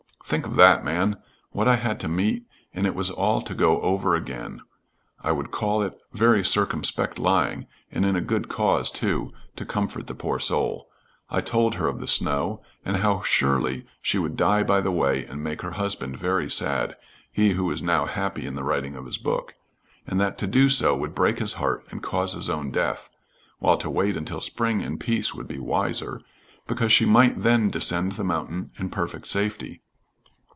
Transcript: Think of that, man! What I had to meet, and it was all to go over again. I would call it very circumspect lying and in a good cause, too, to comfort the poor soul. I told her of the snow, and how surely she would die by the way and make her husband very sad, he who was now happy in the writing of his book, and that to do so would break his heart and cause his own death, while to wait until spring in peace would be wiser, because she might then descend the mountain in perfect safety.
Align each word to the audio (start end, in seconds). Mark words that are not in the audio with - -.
Think 0.23 0.45
of 0.47 0.55
that, 0.55 0.85
man! 0.85 1.17
What 1.51 1.67
I 1.67 1.75
had 1.75 1.99
to 1.99 2.07
meet, 2.07 2.45
and 2.73 2.85
it 2.87 2.95
was 2.95 3.09
all 3.11 3.41
to 3.41 3.53
go 3.53 3.81
over 3.81 4.15
again. 4.15 4.61
I 5.21 5.33
would 5.33 5.51
call 5.51 5.81
it 5.81 6.01
very 6.13 6.41
circumspect 6.45 7.19
lying 7.19 7.65
and 7.91 8.05
in 8.05 8.15
a 8.15 8.21
good 8.21 8.47
cause, 8.47 8.89
too, 8.91 9.31
to 9.57 9.65
comfort 9.65 10.07
the 10.07 10.15
poor 10.15 10.39
soul. 10.39 10.87
I 11.29 11.41
told 11.41 11.75
her 11.75 11.89
of 11.89 11.99
the 11.99 12.07
snow, 12.07 12.61
and 12.85 12.95
how 12.97 13.23
surely 13.23 13.85
she 14.01 14.17
would 14.17 14.37
die 14.37 14.63
by 14.63 14.79
the 14.79 14.89
way 14.89 15.25
and 15.25 15.43
make 15.43 15.63
her 15.63 15.71
husband 15.71 16.17
very 16.17 16.49
sad, 16.49 16.95
he 17.29 17.49
who 17.51 17.65
was 17.65 17.81
now 17.81 18.05
happy 18.05 18.45
in 18.45 18.55
the 18.55 18.63
writing 18.63 18.95
of 18.95 19.05
his 19.07 19.17
book, 19.17 19.53
and 20.07 20.17
that 20.21 20.37
to 20.37 20.47
do 20.47 20.69
so 20.69 20.95
would 20.95 21.13
break 21.13 21.39
his 21.39 21.53
heart 21.53 21.83
and 21.91 22.01
cause 22.03 22.35
his 22.35 22.49
own 22.49 22.71
death, 22.71 23.09
while 23.59 23.75
to 23.75 23.89
wait 23.89 24.15
until 24.15 24.39
spring 24.39 24.79
in 24.79 24.97
peace 24.97 25.33
would 25.35 25.49
be 25.49 25.59
wiser, 25.59 26.21
because 26.67 26.93
she 26.93 27.05
might 27.05 27.43
then 27.43 27.69
descend 27.69 28.13
the 28.13 28.23
mountain 28.23 28.71
in 28.79 28.89
perfect 28.89 29.27
safety. 29.27 29.81